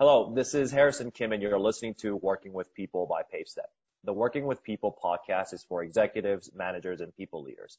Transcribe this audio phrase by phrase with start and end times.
[0.00, 3.66] Hello, this is Harrison Kim, and you're listening to Working with People by PaveStep.
[4.04, 7.78] The Working with People podcast is for executives, managers, and people leaders.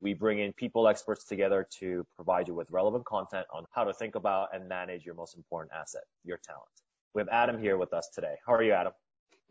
[0.00, 3.92] We bring in people experts together to provide you with relevant content on how to
[3.92, 6.70] think about and manage your most important asset, your talent.
[7.12, 8.36] We have Adam here with us today.
[8.46, 8.94] How are you, Adam?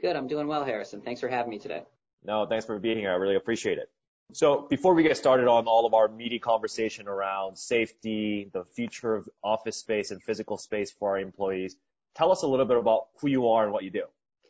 [0.01, 0.15] Good.
[0.15, 1.01] I'm doing well, Harrison.
[1.01, 1.83] Thanks for having me today.
[2.23, 3.11] No, thanks for being here.
[3.11, 3.91] I really appreciate it.
[4.33, 9.13] So before we get started on all of our meaty conversation around safety, the future
[9.13, 11.75] of office space and physical space for our employees,
[12.17, 14.03] tell us a little bit about who you are and what you do.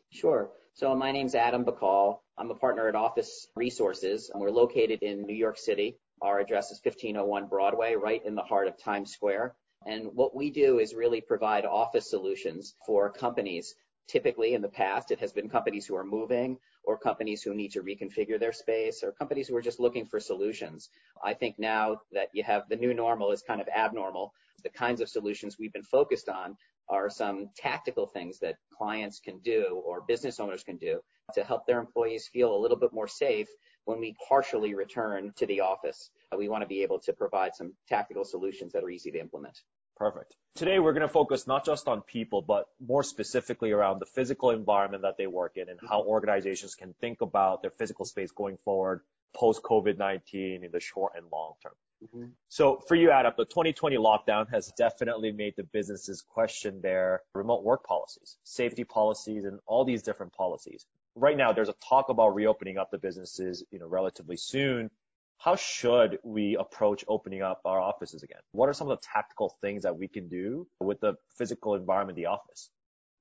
[0.10, 0.50] Sure.
[0.74, 2.20] So my name's Adam Bacall.
[2.38, 5.98] I'm a partner at Office Resources, and we're located in New York City.
[6.22, 9.56] Our address is 1501 Broadway, right in the heart of Times Square.
[9.86, 13.76] And what we do is really provide office solutions for companies.
[14.08, 17.72] Typically, in the past, it has been companies who are moving or companies who need
[17.74, 20.90] to reconfigure their space or companies who are just looking for solutions.
[21.22, 24.32] I think now that you have the new normal is kind of abnormal.
[24.64, 26.56] The kinds of solutions we've been focused on
[26.90, 31.00] are some tactical things that clients can do or business owners can do
[31.34, 33.48] to help their employees feel a little bit more safe
[33.86, 36.10] when we partially return to the office.
[36.38, 39.58] We want to be able to provide some tactical solutions that are easy to implement.
[39.96, 40.36] Perfect.
[40.56, 44.52] Today we're going to focus not just on people, but more specifically around the physical
[44.52, 48.58] environment that they work in and how organizations can think about their physical space going
[48.64, 49.02] forward
[49.36, 51.74] post COVID-19 in the short and long term.
[52.04, 52.26] Mm-hmm.
[52.50, 57.64] So for you, Adam, the 2020 lockdown has definitely made the businesses question their remote
[57.64, 60.86] work policies, safety policies, and all these different policies.
[61.16, 64.92] Right now, there's a talk about reopening up the businesses, you know, relatively soon.
[65.40, 68.40] How should we approach opening up our offices again?
[68.52, 72.16] What are some of the tactical things that we can do with the physical environment,
[72.16, 72.70] the office?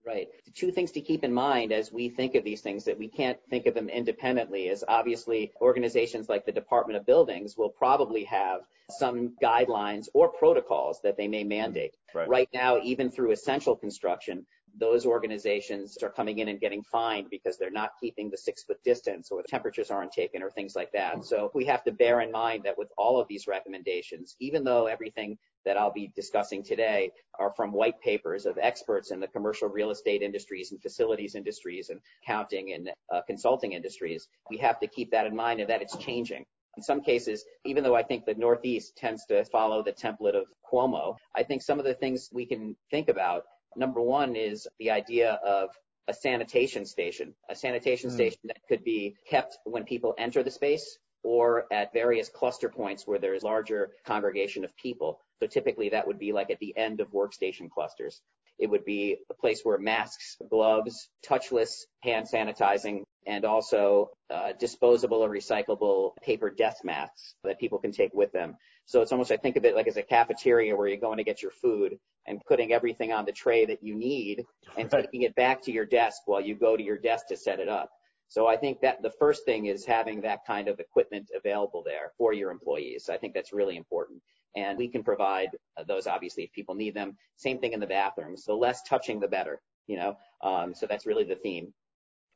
[0.07, 0.29] Right.
[0.45, 3.09] The two things to keep in mind as we think of these things that we
[3.09, 8.23] can't think of them independently is obviously organizations like the Department of Buildings will probably
[8.25, 11.97] have some guidelines or protocols that they may mandate.
[12.15, 12.29] Right.
[12.29, 14.47] right now, even through essential construction,
[14.79, 18.83] those organizations are coming in and getting fined because they're not keeping the six foot
[18.85, 21.25] distance or the temperatures aren't taken or things like that.
[21.25, 24.87] So we have to bear in mind that with all of these recommendations, even though
[24.87, 29.69] everything that I'll be discussing today are from white papers of experts in the commercial
[29.69, 34.87] real estate industries and facilities industries and accounting and uh, consulting industries, we have to
[34.87, 36.45] keep that in mind and that it's changing.
[36.77, 40.45] In some cases, even though I think the Northeast tends to follow the template of
[40.71, 43.45] Cuomo, I think some of the things we can think about
[43.77, 45.71] Number one is the idea of
[46.09, 48.15] a sanitation station, a sanitation mm.
[48.15, 53.07] station that could be kept when people enter the space or at various cluster points
[53.07, 55.21] where there's larger congregation of people.
[55.41, 58.21] So typically that would be like at the end of workstation clusters.
[58.59, 65.19] It would be a place where masks, gloves, touchless hand sanitizing, and also uh, disposable
[65.19, 68.57] or recyclable paper desk mats that people can take with them.
[68.85, 71.25] So it's almost, I think of it like as a cafeteria where you're going to
[71.25, 74.45] get your food and putting everything on the tray that you need
[74.77, 77.59] and taking it back to your desk while you go to your desk to set
[77.59, 77.91] it up.
[78.29, 82.13] So I think that the first thing is having that kind of equipment available there
[82.19, 83.09] for your employees.
[83.13, 84.23] I think that's really important.
[84.55, 85.51] And we can provide
[85.87, 87.17] those obviously if people need them.
[87.37, 88.45] Same thing in the bathrooms.
[88.45, 90.17] The less touching, the better, you know?
[90.43, 91.73] Um, so that's really the theme.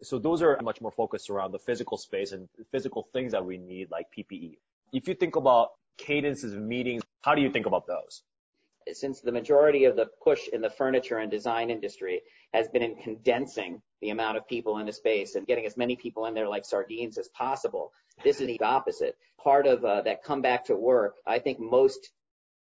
[0.03, 3.59] So those are much more focused around the physical space and physical things that we
[3.59, 4.57] need like PPE.
[4.93, 8.23] If you think about cadences of meetings, how do you think about those?
[8.93, 12.23] Since the majority of the push in the furniture and design industry
[12.55, 15.97] has been in condensing the amount of people in a space and getting as many
[15.97, 17.93] people in there like sardines as possible,
[18.25, 19.17] this is the opposite.
[19.43, 22.11] Part of uh, that come back to work, I think most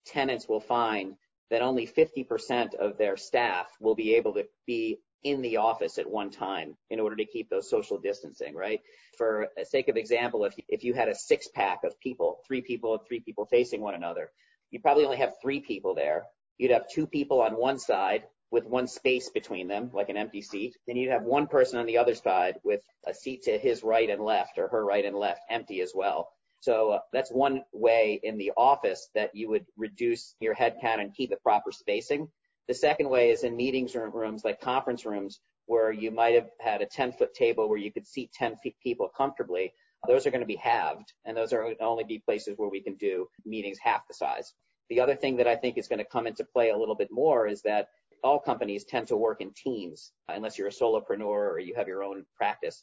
[0.06, 1.16] tenants will find
[1.50, 6.10] that only 50% of their staff will be able to be in the office at
[6.10, 8.80] one time in order to keep those social distancing, right?
[9.18, 13.04] For sake of example, if, if you had a six pack of people, three people,
[13.08, 14.30] three people facing one another,
[14.70, 16.24] you probably only have three people there.
[16.60, 20.42] You'd have two people on one side with one space between them, like an empty
[20.42, 20.78] seat.
[20.86, 24.10] Then you'd have one person on the other side with a seat to his right
[24.10, 26.30] and left or her right and left empty as well.
[26.62, 31.02] So uh, that's one way in the office that you would reduce your head count
[31.02, 32.28] and keep the proper spacing.
[32.68, 36.82] The second way is in meetings rooms like conference rooms where you might have had
[36.82, 39.72] a 10 foot table where you could seat 10 people comfortably.
[40.08, 42.96] Those are going to be halved and those are only be places where we can
[42.96, 44.54] do meetings half the size.
[44.90, 47.10] The other thing that I think is going to come into play a little bit
[47.12, 47.90] more is that
[48.24, 52.04] all companies tend to work in teams unless you're a solopreneur or you have your
[52.04, 52.82] own practice.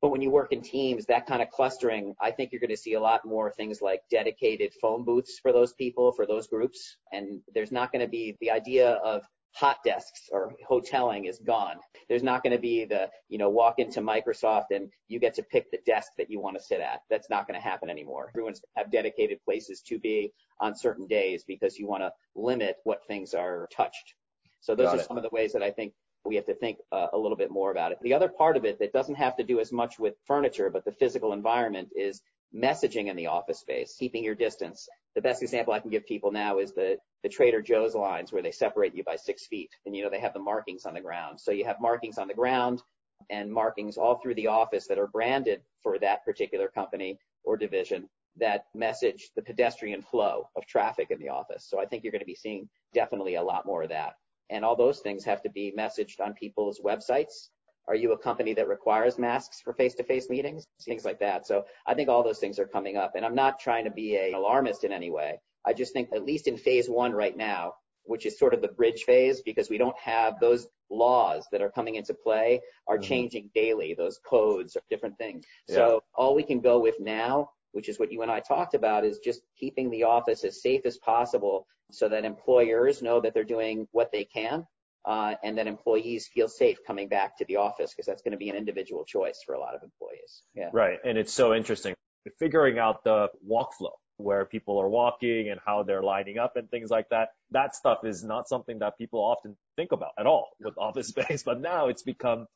[0.00, 2.76] But when you work in teams, that kind of clustering, I think you're going to
[2.76, 6.96] see a lot more things like dedicated phone booths for those people, for those groups.
[7.12, 9.22] And there's not going to be the idea of
[9.54, 11.76] hot desks or hoteling is gone.
[12.08, 15.42] There's not going to be the, you know, walk into Microsoft and you get to
[15.42, 17.00] pick the desk that you want to sit at.
[17.10, 18.30] That's not going to happen anymore.
[18.34, 23.04] Everyone's have dedicated places to be on certain days because you want to limit what
[23.08, 24.14] things are touched.
[24.60, 25.06] So those Got are it.
[25.06, 25.92] some of the ways that I think
[26.24, 27.98] we have to think uh, a little bit more about it.
[28.02, 30.84] The other part of it that doesn't have to do as much with furniture, but
[30.84, 32.20] the physical environment is
[32.54, 34.88] messaging in the office space, keeping your distance.
[35.14, 38.42] The best example I can give people now is the, the Trader Joe's lines where
[38.42, 39.70] they separate you by six feet.
[39.86, 41.40] And, you know, they have the markings on the ground.
[41.40, 42.82] So you have markings on the ground
[43.30, 48.08] and markings all through the office that are branded for that particular company or division
[48.38, 51.66] that message the pedestrian flow of traffic in the office.
[51.68, 54.14] So I think you're going to be seeing definitely a lot more of that.
[54.50, 57.48] And all those things have to be messaged on people's websites.
[57.86, 60.66] Are you a company that requires masks for face-to-face meetings?
[60.82, 61.46] Things like that.
[61.46, 63.12] So I think all those things are coming up.
[63.14, 65.40] And I'm not trying to be an alarmist in any way.
[65.66, 67.74] I just think at least in phase one right now,
[68.04, 71.70] which is sort of the bridge phase because we don't have those laws that are
[71.70, 73.02] coming into play are mm-hmm.
[73.02, 75.44] changing daily, those codes or different things.
[75.68, 75.74] Yeah.
[75.74, 79.04] So all we can go with now which is what you and I talked about,
[79.04, 83.44] is just keeping the office as safe as possible so that employers know that they're
[83.44, 84.66] doing what they can
[85.06, 88.38] uh, and that employees feel safe coming back to the office because that's going to
[88.38, 90.42] be an individual choice for a lot of employees.
[90.54, 90.70] Yeah.
[90.72, 90.98] Right.
[91.04, 91.94] And it's so interesting
[92.38, 96.68] figuring out the walk flow where people are walking and how they're lining up and
[96.70, 97.28] things like that.
[97.52, 101.42] That stuff is not something that people often think about at all with office space,
[101.42, 102.46] but now it's become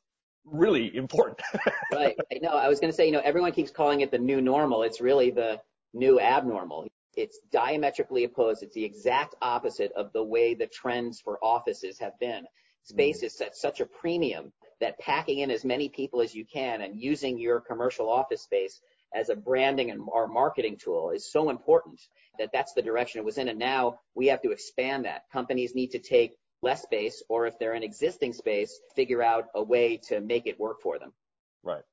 [0.45, 1.41] really important.
[1.91, 2.15] right.
[2.41, 4.83] No, I was going to say, you know, everyone keeps calling it the new normal.
[4.83, 5.59] It's really the
[5.93, 6.87] new abnormal.
[7.15, 8.63] It's diametrically opposed.
[8.63, 12.45] It's the exact opposite of the way the trends for offices have been.
[12.83, 13.25] Space mm.
[13.25, 14.51] is at such a premium
[14.81, 18.81] that packing in as many people as you can and using your commercial office space
[19.15, 22.01] as a branding and our marketing tool is so important
[22.39, 23.47] that that's the direction it was in.
[23.47, 25.23] And now we have to expand that.
[25.31, 29.61] Companies need to take less space, or if they're in existing space, figure out a
[29.61, 31.13] way to make it work for them.
[31.61, 31.83] Right.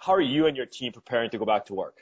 [0.00, 1.98] How are you and your team preparing to go back to work?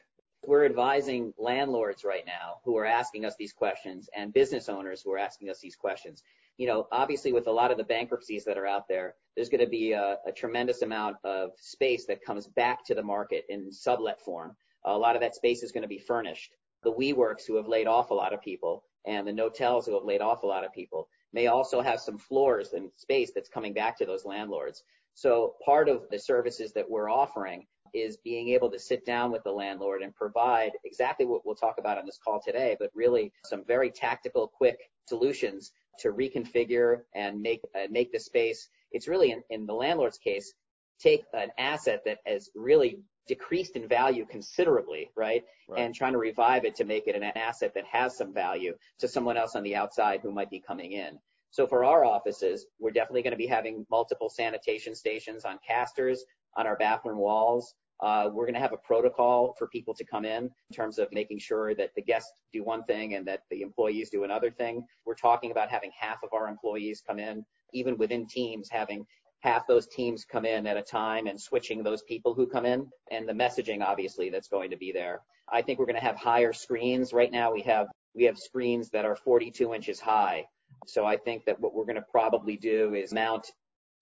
[0.47, 5.13] We're advising landlords right now who are asking us these questions and business owners who
[5.13, 6.23] are asking us these questions.
[6.57, 9.65] You know, obviously with a lot of the bankruptcies that are out there, there's going
[9.65, 13.73] to be a, a tremendous amount of space that comes back to the market in
[13.73, 14.57] sublet form.
[14.85, 16.55] A lot of that space is going to be furnished.
[16.85, 20.05] The WeWorks who have laid off a lot of people and the Knotels who have
[20.05, 23.73] laid off a lot of people may also have some floors and space that's coming
[23.73, 24.83] back to those landlords.
[25.15, 29.43] So part of the services that we're offering is being able to sit down with
[29.45, 33.33] the landlord and provide exactly what we'll talk about on this call today, but really
[33.45, 38.69] some very tactical, quick solutions to reconfigure and make uh, make the space.
[38.93, 40.53] It's really in, in the landlord's case,
[40.99, 45.45] take an asset that has really decreased in value considerably, right?
[45.69, 45.81] right?
[45.81, 49.09] And trying to revive it to make it an asset that has some value to
[49.09, 51.19] someone else on the outside who might be coming in.
[51.51, 56.25] So for our offices, we're definitely going to be having multiple sanitation stations on casters,
[56.57, 57.75] on our bathroom walls.
[58.01, 61.09] Uh, we're going to have a protocol for people to come in in terms of
[61.13, 64.85] making sure that the guests do one thing and that the employees do another thing.
[65.07, 69.07] We're talking about having half of our employees come in, even within teams, having
[69.47, 72.89] half those teams come in at a time and switching those people who come in
[73.13, 75.21] and the messaging obviously that's going to be there.
[75.53, 77.13] I think we're going to have higher screens.
[77.13, 80.45] Right now we have we have screens that are 42 inches high.
[80.87, 83.47] So I think that what we're going to probably do is mount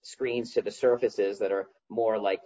[0.02, 2.40] screens to the surfaces that are more like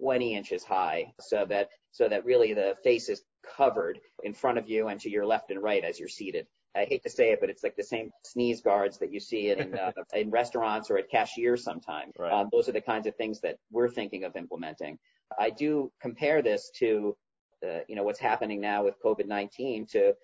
[0.00, 3.22] 20 inches high so that so that really the face is
[3.56, 6.46] covered in front of you and to your left and right as you're seated.
[6.76, 9.50] I hate to say it, but it's like the same sneeze guards that you see
[9.50, 12.12] in uh, in restaurants or at cashiers sometimes.
[12.18, 12.32] Right.
[12.32, 14.98] Um, those are the kinds of things that we're thinking of implementing.
[15.38, 17.16] I do compare this to,
[17.64, 20.14] uh, you know, what's happening now with COVID-19 to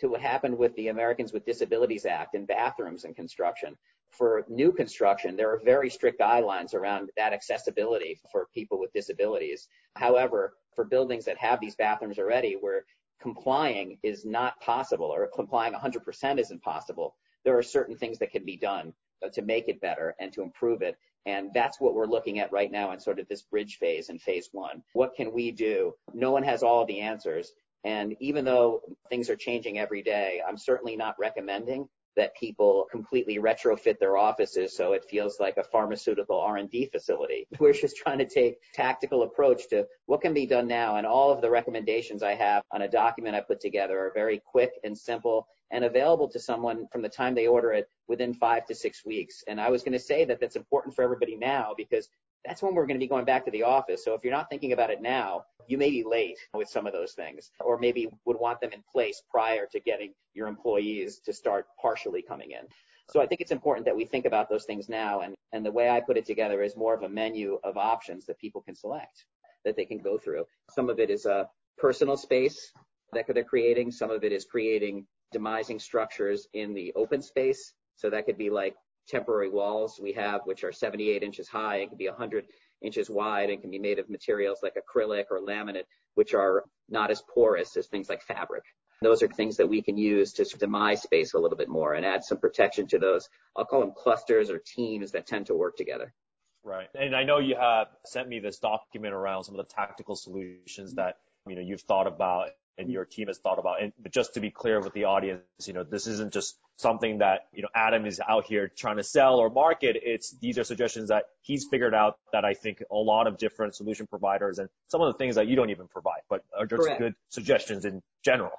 [0.00, 3.76] to what happened with the Americans with Disabilities Act in bathrooms and construction.
[4.10, 9.68] For new construction, there are very strict guidelines around that accessibility for people with disabilities.
[9.96, 12.84] However, for buildings that have these bathrooms already, where
[13.24, 17.16] complying is not possible or complying 100% isn't possible.
[17.42, 18.92] There are certain things that can be done
[19.32, 20.98] to make it better and to improve it.
[21.24, 24.18] And that's what we're looking at right now in sort of this bridge phase in
[24.18, 24.82] phase one.
[24.92, 25.94] What can we do?
[26.12, 27.52] No one has all the answers.
[27.84, 33.38] And even though things are changing every day, I'm certainly not recommending that people completely
[33.38, 37.46] retrofit their offices so it feels like a pharmaceutical R&D facility.
[37.58, 41.32] We're just trying to take tactical approach to what can be done now and all
[41.32, 44.96] of the recommendations I have on a document I put together are very quick and
[44.96, 49.04] simple and available to someone from the time they order it within five to six
[49.04, 49.42] weeks.
[49.48, 52.08] And I was going to say that that's important for everybody now because
[52.44, 54.04] that's when we're going to be going back to the office.
[54.04, 56.92] So if you're not thinking about it now, you may be late with some of
[56.92, 61.32] those things, or maybe would want them in place prior to getting your employees to
[61.32, 62.66] start partially coming in.
[63.10, 65.20] So I think it's important that we think about those things now.
[65.20, 68.26] And, and the way I put it together is more of a menu of options
[68.26, 69.24] that people can select,
[69.64, 70.44] that they can go through.
[70.70, 71.48] Some of it is a
[71.78, 72.72] personal space
[73.12, 73.90] that they're creating.
[73.90, 77.72] Some of it is creating demising structures in the open space.
[77.96, 78.74] So that could be like
[79.08, 82.46] temporary walls we have, which are 78 inches high and can be 100
[82.82, 85.84] inches wide and can be made of materials like acrylic or laminate,
[86.14, 88.64] which are not as porous as things like fabric.
[89.02, 92.06] Those are things that we can use to demise space a little bit more and
[92.06, 93.28] add some protection to those.
[93.56, 96.14] I'll call them clusters or teams that tend to work together.
[96.62, 96.88] Right.
[96.94, 100.94] And I know you have sent me this document around some of the tactical solutions
[100.94, 103.80] that, you know, you've thought about and your team has thought about.
[103.82, 107.46] And just to be clear with the audience, you know, this isn't just something that,
[107.52, 109.96] you know, Adam is out here trying to sell or market.
[110.02, 113.76] It's, these are suggestions that he's figured out that I think a lot of different
[113.76, 116.82] solution providers and some of the things that you don't even provide, but are just
[116.82, 117.00] Correct.
[117.00, 118.52] good suggestions in general.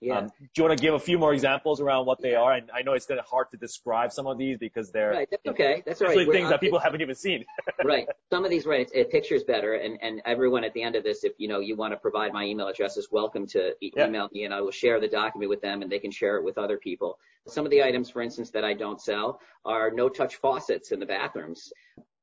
[0.00, 0.18] Yeah.
[0.18, 2.54] Um, do you want to give a few more examples around what they are?
[2.54, 5.28] And I know it's kind of hard to describe some of these because they're right.
[5.30, 5.82] That's okay.
[5.84, 6.30] That's all right.
[6.30, 7.44] things that people haven't even seen.
[7.84, 8.06] right.
[8.30, 8.80] Some of these, right?
[8.80, 9.74] It, it pictures better.
[9.74, 12.32] And and everyone at the end of this, if you know you want to provide
[12.32, 14.06] my email address, is welcome to e- yeah.
[14.06, 16.44] email me, and I will share the document with them, and they can share it
[16.44, 17.18] with other people.
[17.46, 21.06] Some of the items, for instance, that I don't sell are no-touch faucets in the
[21.06, 21.72] bathrooms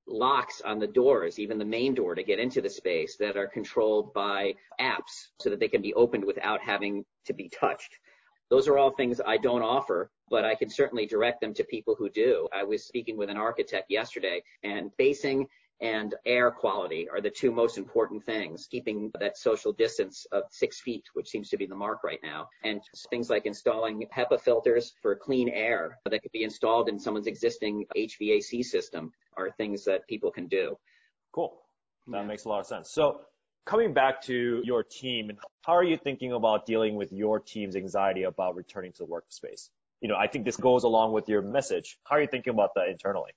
[0.07, 3.47] locks on the doors, even the main door to get into the space that are
[3.47, 7.99] controlled by apps so that they can be opened without having to be touched.
[8.49, 11.95] Those are all things I don't offer, but I can certainly direct them to people
[11.95, 12.47] who do.
[12.53, 15.47] I was speaking with an architect yesterday and facing
[15.81, 18.67] and air quality are the two most important things.
[18.69, 22.47] Keeping that social distance of six feet, which seems to be the mark right now,
[22.63, 27.27] and things like installing HEPA filters for clean air that could be installed in someone's
[27.27, 30.77] existing HVAC system are things that people can do.
[31.31, 31.61] Cool.
[32.07, 32.27] That yeah.
[32.27, 32.89] makes a lot of sense.
[32.91, 33.21] So
[33.65, 35.31] coming back to your team,
[35.61, 39.69] how are you thinking about dealing with your team's anxiety about returning to the workspace?
[40.01, 41.97] You know, I think this goes along with your message.
[42.03, 43.31] How are you thinking about that internally?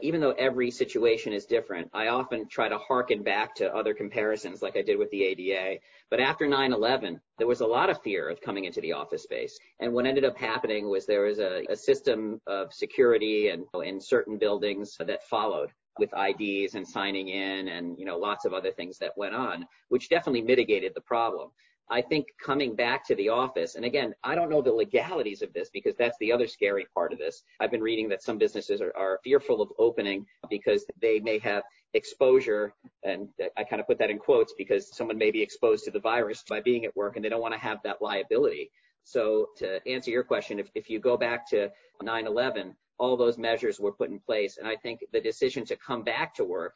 [0.00, 4.62] Even though every situation is different, I often try to harken back to other comparisons
[4.62, 5.80] like I did with the ADA.
[6.10, 9.58] But after 9-11, there was a lot of fear of coming into the office space.
[9.80, 14.00] And what ended up happening was there was a, a system of security and in
[14.00, 18.72] certain buildings that followed with IDs and signing in and, you know, lots of other
[18.72, 21.50] things that went on, which definitely mitigated the problem.
[21.90, 25.52] I think coming back to the office, and again, I don't know the legalities of
[25.52, 27.42] this because that's the other scary part of this.
[27.60, 31.62] I've been reading that some businesses are, are fearful of opening because they may have
[31.92, 35.90] exposure, and I kind of put that in quotes because someone may be exposed to
[35.90, 38.70] the virus by being at work and they don't want to have that liability.
[39.04, 41.70] So to answer your question, if, if you go back to
[42.02, 44.56] 9-11, all those measures were put in place.
[44.56, 46.74] And I think the decision to come back to work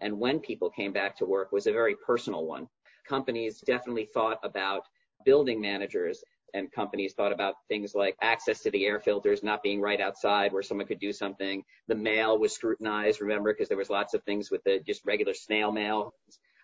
[0.00, 2.68] and when people came back to work was a very personal one
[3.10, 4.84] companies definitely thought about
[5.24, 6.22] building managers
[6.54, 10.52] and companies thought about things like access to the air filters not being right outside
[10.52, 11.62] where someone could do something.
[11.88, 15.34] The mail was scrutinized, remember, because there was lots of things with the just regular
[15.34, 16.14] snail mail.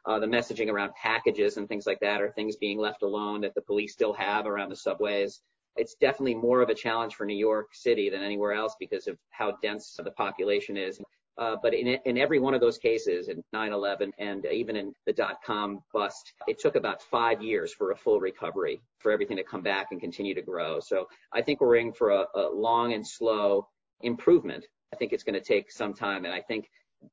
[0.06, 3.54] Uh, the messaging around packages and things like that are things being left alone that
[3.56, 5.40] the police still have around the subways.
[5.76, 9.18] It's definitely more of a challenge for New York City than anywhere else because of
[9.30, 11.00] how dense the population is.
[11.38, 15.82] Uh, but in, every one of those cases, in 9/11 and even in the dot-com
[15.92, 19.88] bust, it took about five years for a full recovery, for everything to come back
[19.90, 20.80] and continue to grow.
[20.80, 23.68] So I think we're in for a long and slow
[24.00, 24.66] improvement.
[24.94, 26.70] I think it's going to take some time, and I think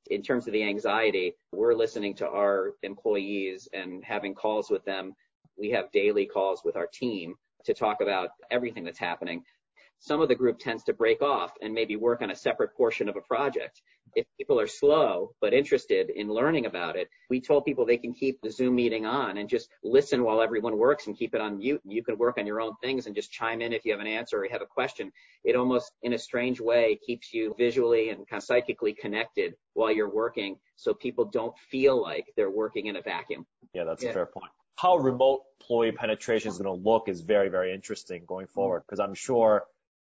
[0.09, 5.13] in terms of the anxiety, we're listening to our employees and having calls with them.
[5.57, 9.43] We have daily calls with our team to talk about everything that's happening
[10.03, 13.07] some of the group tends to break off and maybe work on a separate portion
[13.07, 13.81] of a project.
[14.15, 18.13] If people are slow but interested in learning about it, we told people they can
[18.13, 21.57] keep the Zoom meeting on and just listen while everyone works and keep it on
[21.57, 21.81] mute.
[21.85, 24.07] You can work on your own things and just chime in if you have an
[24.07, 25.11] answer or you have a question.
[25.43, 29.91] It almost, in a strange way, keeps you visually and kind of psychically connected while
[29.91, 33.45] you're working so people don't feel like they're working in a vacuum.
[33.73, 34.11] Yeah, that's yeah.
[34.11, 38.23] a fair point how remote employee penetration is going to look is very, very interesting
[38.27, 39.63] going forward because I'm sure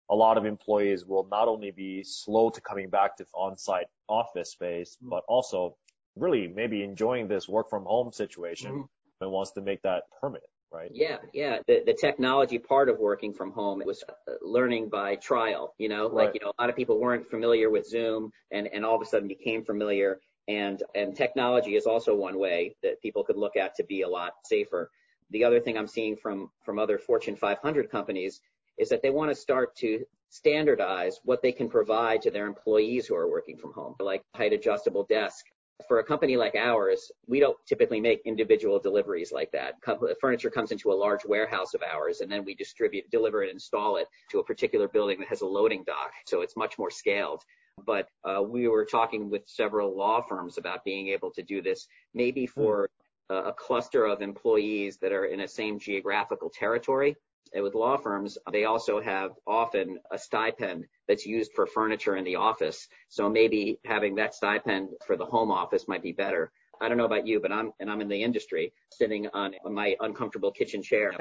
[0.09, 4.51] a lot of employees will not only be slow to coming back to on-site office
[4.51, 5.09] space, mm-hmm.
[5.09, 5.75] but also
[6.15, 8.83] really maybe enjoying this work from home situation mm-hmm.
[9.21, 10.91] and wants to make that permanent, right?
[10.93, 11.59] Yeah, yeah.
[11.67, 16.03] The, the technology part of working from home was uh, learning by trial, you know,
[16.09, 16.25] right.
[16.25, 19.01] like, you know, a lot of people weren't familiar with Zoom and, and all of
[19.01, 20.19] a sudden became familiar.
[20.47, 24.07] And, and technology is also one way that people could look at to be a
[24.07, 24.91] lot safer.
[25.31, 28.41] The other thing I'm seeing from, from other Fortune 500 companies
[28.77, 33.07] is that they want to start to standardize what they can provide to their employees
[33.07, 35.45] who are working from home, like height adjustable desk.
[35.87, 39.75] For a company like ours, we don't typically make individual deliveries like that.
[40.21, 43.97] Furniture comes into a large warehouse of ours and then we distribute, deliver and install
[43.97, 46.11] it to a particular building that has a loading dock.
[46.25, 47.43] So it's much more scaled.
[47.85, 51.87] But uh, we were talking with several law firms about being able to do this
[52.13, 52.89] maybe for
[53.29, 57.15] a cluster of employees that are in a same geographical territory
[57.53, 62.35] with law firms, they also have often a stipend that's used for furniture in the
[62.35, 62.87] office.
[63.09, 66.51] So maybe having that stipend for the home office might be better.
[66.81, 69.95] I don't know about you, but I'm and I'm in the industry, sitting on my
[70.01, 71.13] uncomfortable kitchen chair.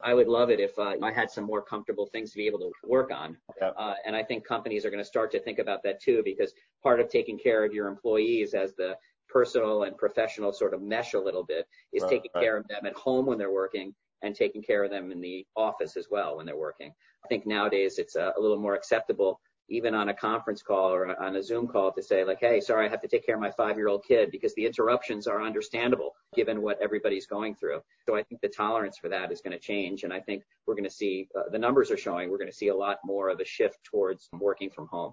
[0.00, 2.60] I would love it if uh, I had some more comfortable things to be able
[2.60, 3.36] to work on.
[3.60, 3.74] Yep.
[3.76, 6.54] Uh, and I think companies are going to start to think about that too, because
[6.82, 8.96] part of taking care of your employees as the
[9.28, 12.42] personal and professional sort of mesh a little bit is right, taking right.
[12.42, 15.46] care of them at home when they're working and taking care of them in the
[15.56, 16.92] office as well when they're working.
[17.24, 21.20] I think nowadays it's a, a little more acceptable even on a conference call or
[21.22, 23.40] on a Zoom call to say like, hey, sorry, I have to take care of
[23.40, 27.80] my five-year-old kid because the interruptions are understandable given what everybody's going through.
[28.06, 30.02] So I think the tolerance for that is going to change.
[30.04, 32.56] And I think we're going to see, uh, the numbers are showing we're going to
[32.56, 35.12] see a lot more of a shift towards working from home.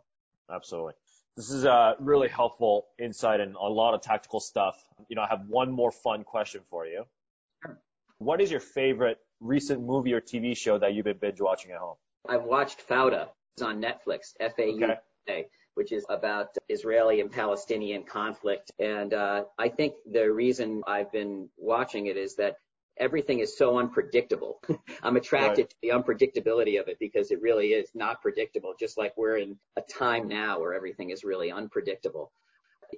[0.54, 0.94] Absolutely.
[1.38, 4.76] This is a really helpful insight and a lot of tactical stuff.
[5.08, 7.06] You know, I have one more fun question for you.
[7.66, 7.80] Sure.
[8.22, 11.80] What is your favorite recent movie or TV show that you've been binge watching at
[11.80, 11.96] home?
[12.30, 13.30] I've watched Fauda.
[13.56, 18.72] It's on Netflix, F-A-U-D-A, which is about Israeli and Palestinian conflict.
[18.78, 22.58] And uh, I think the reason I've been watching it is that
[22.96, 24.62] everything is so unpredictable.
[25.02, 25.70] I'm attracted right.
[25.72, 29.58] to the unpredictability of it because it really is not predictable, just like we're in
[29.78, 32.32] a time now where everything is really unpredictable.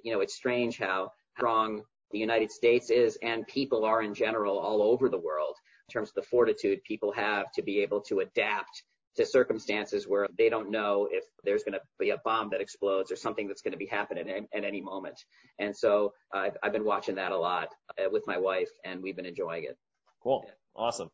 [0.02, 4.58] You know, it's strange how strong the United States is and people are in general
[4.58, 5.56] all over the world
[5.88, 8.82] in terms of the fortitude people have to be able to adapt
[9.16, 13.12] to circumstances where they don't know if there's going to be a bomb that explodes
[13.12, 15.14] or something that's going to be happening at, at any moment.
[15.58, 17.68] And so I've, I've been watching that a lot
[17.98, 19.76] uh, with my wife, and we've been enjoying it.
[20.22, 20.44] Cool.
[20.74, 21.10] Awesome.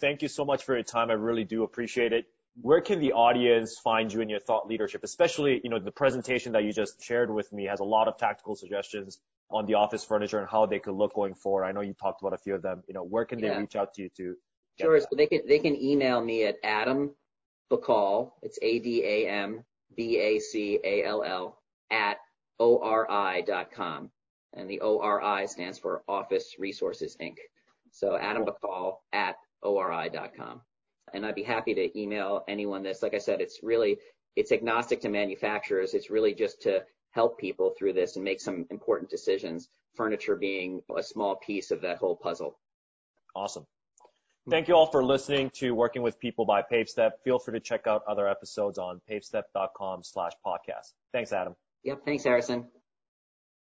[0.00, 1.10] Thank you so much for your time.
[1.10, 2.26] I really do appreciate it.
[2.60, 5.02] Where can the audience find you in your thought leadership?
[5.04, 8.18] Especially, you know, the presentation that you just shared with me has a lot of
[8.18, 9.18] tactical suggestions
[9.52, 11.64] on the office furniture and how they could look going forward.
[11.64, 12.82] I know you talked about a few of them.
[12.88, 13.54] You know, where can yeah.
[13.54, 14.34] they reach out to you to?
[14.80, 14.98] Sure.
[15.00, 17.10] So they can they can email me at Adam
[17.72, 19.62] Bacall, it's A-D-A-M-B-A-C-A-L-L,
[21.90, 22.18] at
[22.58, 24.10] ORI.com.
[24.54, 27.36] And the ORI stands for Office Resources Inc.
[27.90, 30.60] So Adam Bacall at ORI.com.
[31.14, 33.02] And I'd be happy to email anyone this.
[33.02, 33.96] Like I said, it's really,
[34.36, 35.94] it's agnostic to manufacturers.
[35.94, 40.82] It's really just to help people through this and make some important decisions, furniture being
[40.96, 42.58] a small piece of that whole puzzle.
[43.34, 43.66] Awesome.
[44.50, 47.12] Thank you all for listening to Working with People by PaveStep.
[47.22, 50.94] Feel free to check out other episodes on pavestep.com slash podcast.
[51.12, 51.54] Thanks, Adam.
[51.84, 52.04] Yep.
[52.04, 52.66] Thanks, Harrison.